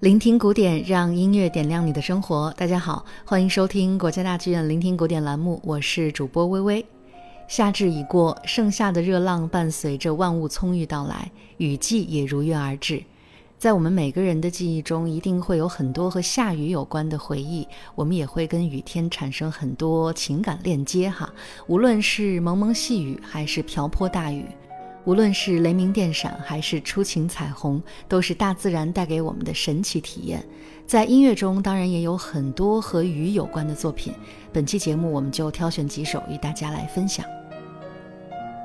[0.00, 2.52] 聆听古典，让音乐点亮你的生活。
[2.58, 6.84] 大家好，欢迎收听国家大剧院聆听古典栏目，我是主播微微。
[7.48, 13.02] 夏至已过，盛夏的热浪伴随着万物葱郁到来，雨季也如约而至。
[13.56, 21.32] 在我们每个人的记忆中，一定会有很多和下雨有关的回忆，我们也会跟雨天产生很多情感链接哈。
[21.66, 24.44] 无论是蒙蒙细雨，还是瓢泼大雨。
[25.04, 30.42] 无论是雷鸣电闪，还是初晴彩虹，都是大自然带给我们的神奇体验。
[30.86, 34.14] 在音乐中，当然也有很多和雨有关的作品。
[34.50, 37.24] 本期节目，我们就挑选几首与大家来分享。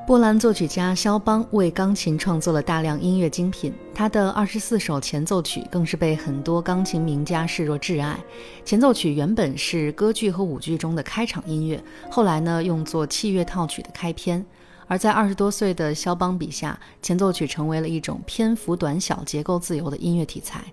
[0.08, 8.18] 波兰作曲家肖邦为钢琴创作了大量音乐精品，他的二十四首前奏曲更是被很多钢琴名家视若挚爱。
[8.64, 14.44] 前奏曲原本是歌剧和舞剧中的开场音乐，后来呢用作器乐套曲的开篇。
[14.90, 20.64] 而在二十多岁的肖邦笔下，前奏曲成为了一种篇幅短小、结构自由的音乐题材。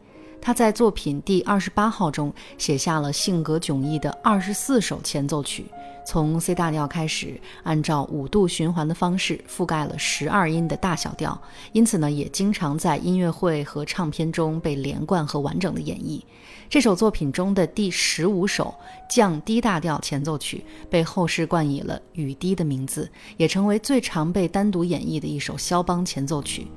[0.41, 5.67] 他在作品第二十八号中写下了性格迥异的二十四首前奏曲，
[6.07, 11.37] 从 C 大调开始，按照五度循环的方式覆盖了十二音的大小调，
[11.73, 16.23] 因此呢，也经常在音乐会和唱片中被连贯和完整的演绎。
[16.69, 18.73] 这首作品中的第十五首
[19.09, 26.69] 降 D 大调前奏曲被后世冠以了“雨滴”的名字，也成为最常被单独演绎的一首肖邦前奏曲。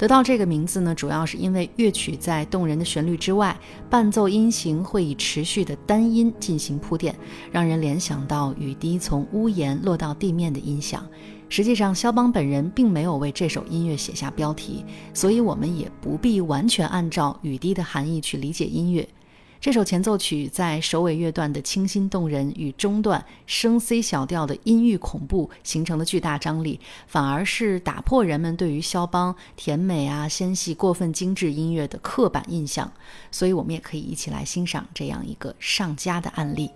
[0.00, 3.54] 得到这个名字呢，主要是因为乐曲在动人的旋律之外，
[3.90, 7.14] 伴奏音型会以持续的单音进行铺垫，
[7.52, 11.06] 让人联想到雨滴从屋檐落到地面的音响。
[11.50, 19.06] 实际上，肖邦本人并没有为这首音乐写下标题，所以我们也不必完全按照雨滴的含义去理解音乐。
[19.60, 32.90] 这首前奏曲在首尾乐段的清新动人与中段升 C 小调的音域恐怖形成了巨大张力，反而是打破人们对于肖邦甜美啊、纤细、过分精致音乐的刻板印象。
[33.30, 36.70] 所以，我们也可以一起来欣赏这样一个上佳的案例。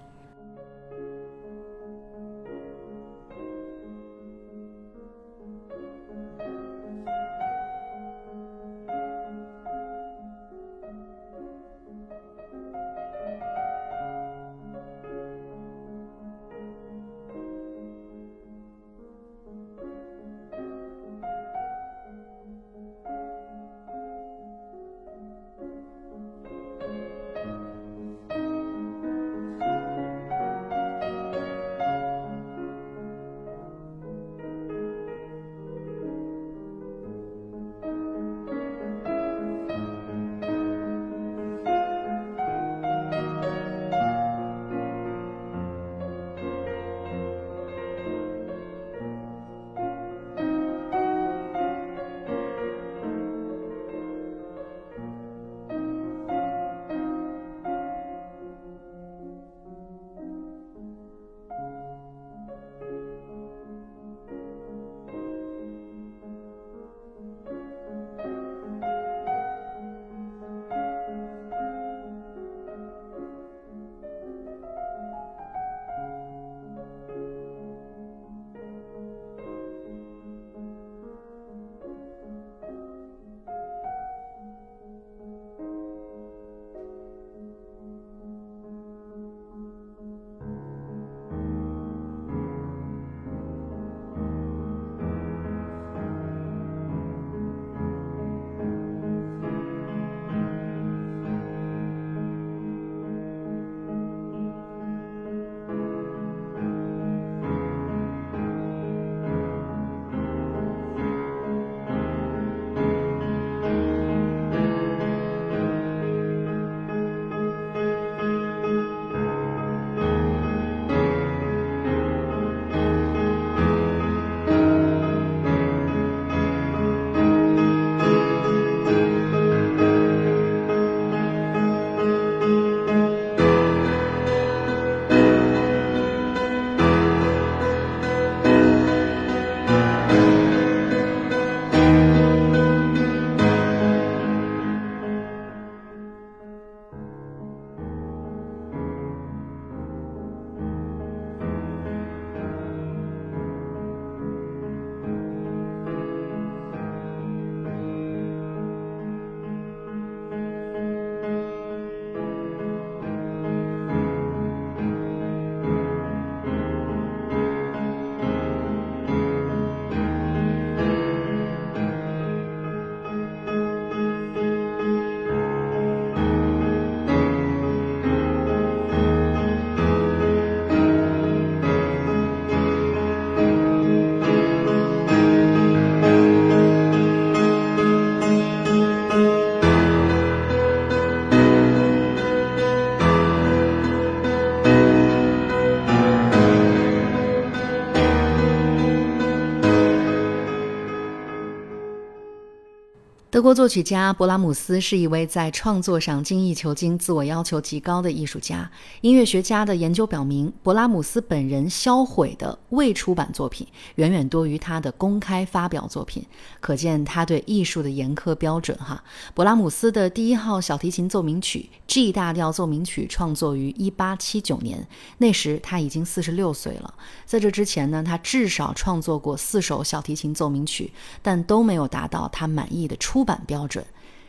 [203.45, 208.71] 国作曲家勃拉姆斯是一位在创作上精益求精、自我要求极高的艺术家。
[209.03, 216.25] 音乐学家的研究表明，勃拉姆斯本人销毁的未出版作品远远多于他的公开发表作品，
[216.59, 218.75] 可见他对艺术的严苛标准。
[218.79, 219.05] 哈，
[219.37, 224.89] 勃拉姆斯的第一号小提琴奏鸣曲 G 大调奏鸣曲创作于1879年，
[225.19, 226.95] 那时他已经46岁了。
[227.27, 233.23] 在这之前呢，他至少创作过四首小提琴奏鸣曲，但都没有达到他满意的出。
[233.23, 233.85] 版标准，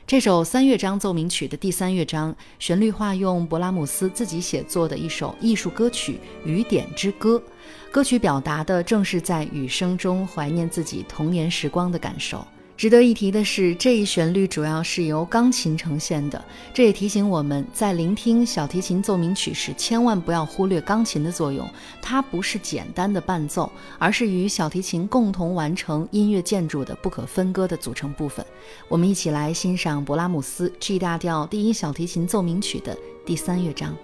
[0.07, 7.37] 这首三乐章奏鸣曲的第三乐章旋律化用勃拉姆斯自己写作的一首艺术歌曲《雨点之歌》，
[7.91, 12.45] 歌曲表达的正是在雨声中怀念自己童年时光的感受。
[12.77, 16.43] 值得一提的是，这一旋律主要是由钢琴呈现的，
[16.73, 21.65] 这也提醒我们在聆听小提琴奏鸣曲时，千万不要忽略钢琴的作用。
[22.01, 28.45] 它不是简单的伴奏，而是与小提琴共同完成音乐建筑的不可分割的组成部分。
[28.89, 32.95] 我们一起来欣赏勃拉姆斯 G 大调第一小提琴奏鸣曲的
[33.25, 33.95] 第三乐章。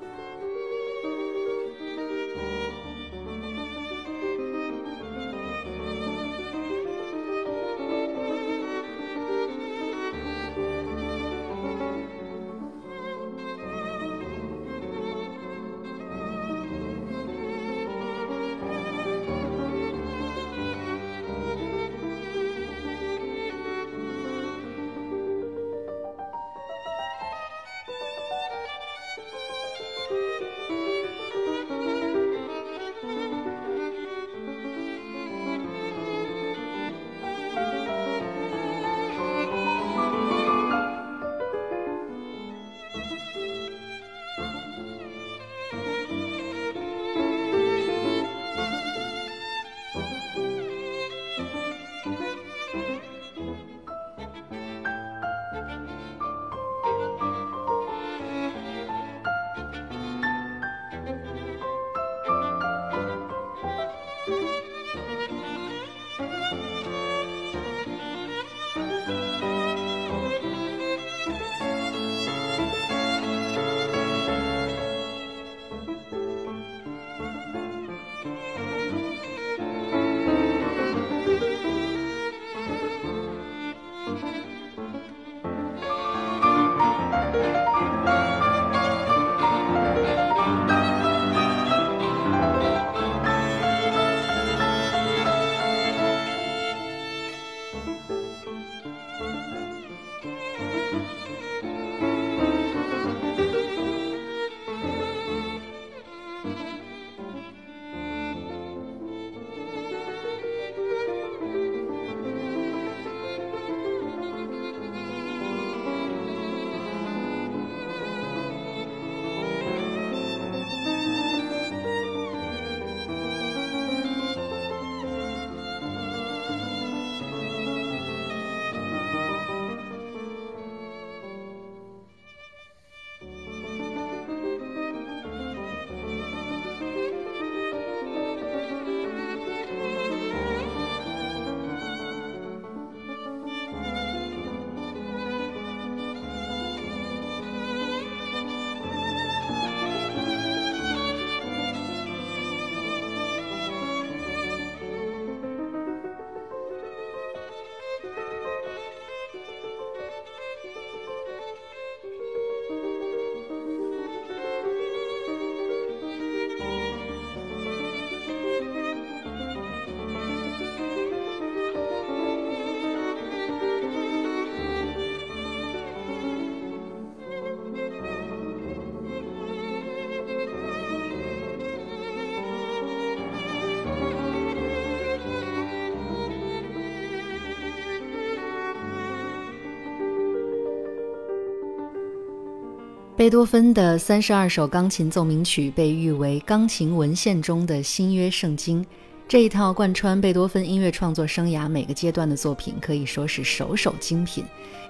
[193.22, 198.84] 贝多芬的三十二首钢琴奏鸣曲被誉为钢琴文献中的新约圣经。
[199.28, 204.44] 这一套贯穿贝多芬音乐创作生涯每个阶段的作品，可以说是首首精品。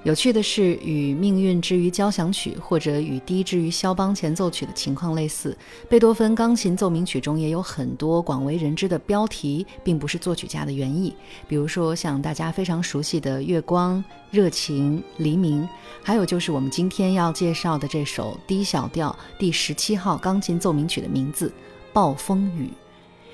[0.03, 5.55] 有趣的是，与《命运之于交响曲》或者与《低之于肖邦前奏曲》的情况类似，
[5.87, 11.13] 贝多芬钢琴奏鸣曲中也有很多广为人知的标题，并不是作曲家的原意。
[11.47, 13.97] 比如说，像大家非常熟悉的《月光》
[14.31, 15.61] 《热情》《黎明》，
[16.01, 21.47] 还有就是我们今天要介绍的这首 D 小调第十七号钢琴奏鸣曲的名字
[21.93, 22.65] 《暴风雨》。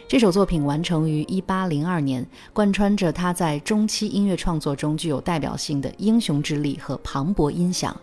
[0.10, 7.94] 这首作品完成于1802年，贯穿着他在中期音乐创作中具有代表性的英雄之力和磅礴音响。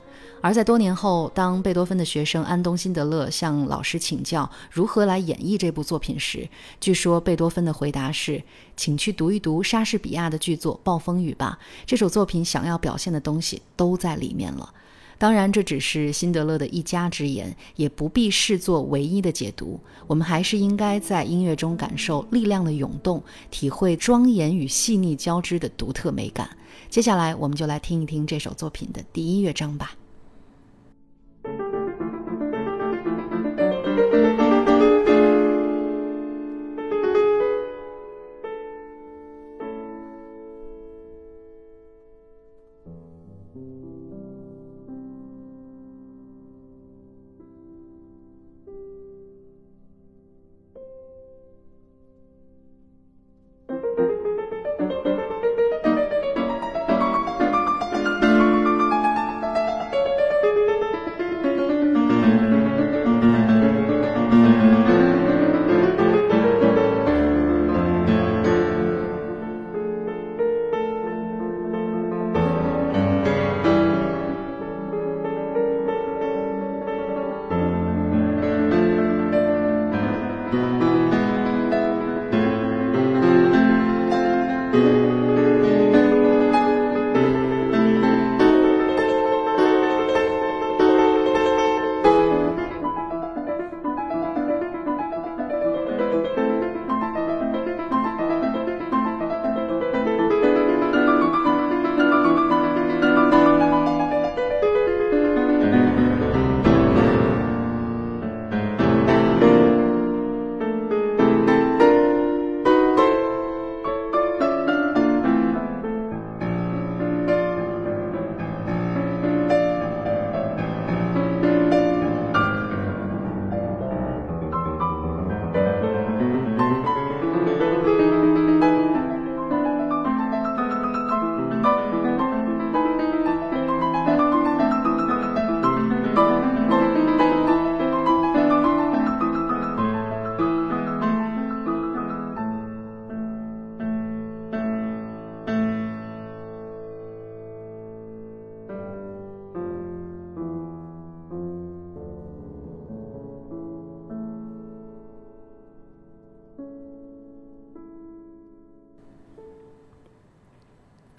[0.42, 6.46] 而在多年后，当贝多芬的学生安东·辛德勒向老师请教如何来演绎这部作品时，
[6.78, 8.42] 据说贝多芬的回答是
[8.76, 14.74] ：“请去读一读莎士比亚的剧作《暴风雨》吧，这首作品想要表现的东西都在里面了。”
[15.18, 19.80] 当然，这只是辛德勒的一家之言，也不必视作唯一的解读。
[20.06, 26.48] 我们还是应该在音乐中感受力量的涌动，体会庄严与细腻交织的独特美感。
[26.90, 29.94] 接下来，我们就来听一听这首作品的第一乐章吧。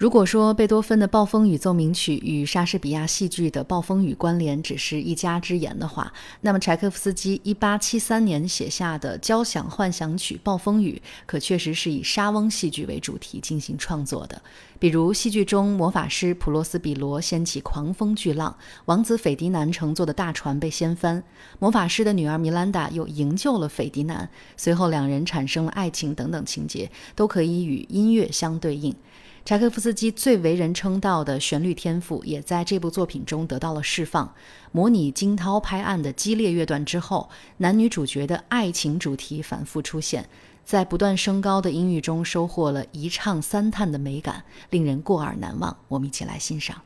[0.06, 14.40] 如果说贝多芬的《暴风雨奏鸣曲》与莎士比亚戏剧的《暴风雨》关联只是一家之言的话，那么柴可夫斯基1873年写下的交响幻想曲《暴风雨》可确实是以莎翁戏剧为主题进行创作的。
[14.78, 21.20] 比如戏剧中，魔法师普罗斯比罗掀起狂风巨浪，王子斐迪南乘坐的大船被掀翻，
[21.58, 28.94] 魔法师的女儿米兰达又营救了斐迪南，随后两人产生了爱情等等情节，都可以与音乐相对应。
[29.46, 34.34] 柴可夫斯基最为人称道的旋律天赋，也在这部作品中得到了释放。
[34.72, 40.28] 模拟惊涛拍岸的激烈乐段之后，男女主角的爱情主题反复出现，
[40.64, 45.76] 在不断升高的音域中收获了一唱三叹的美感，令人过耳难忘。
[45.86, 46.82] 我们一起来欣赏。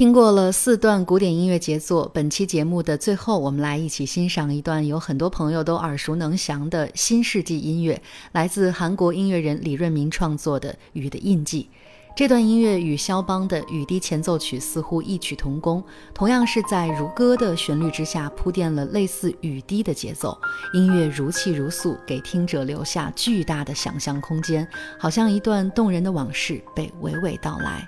[0.00, 8.00] 听过了四段古典音乐杰作，本期节目的最后，我们来一起欣赏一段有很多朋友都耳熟能详的新世纪音乐，
[8.32, 11.68] 来自韩国音乐人李润明创作的《雨的印记》。
[12.16, 15.84] 这段音乐与肖邦的雨滴前奏曲似乎异曲同工，
[16.14, 20.34] 同样是在如歌的旋律之下铺垫了类似雨滴的节奏，
[20.72, 24.66] 音乐如泣如诉，给听者留下巨大的想象空间，
[24.98, 27.86] 好像一段动人的往事被娓娓道来。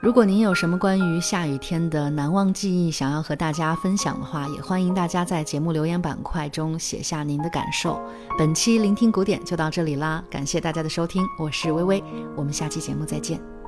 [0.00, 8.00] 如果您有什么关于下雨天的难忘记忆想要和大家分享的话，也欢迎大家在节目留言板块中写下您的感受。
[8.38, 12.02] 本期聆听古典就到这里啦，感谢大家的收听，我是微微，
[12.34, 13.59] 我们下期节目再见。